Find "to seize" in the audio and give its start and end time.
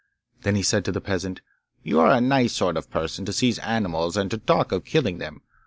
3.25-3.59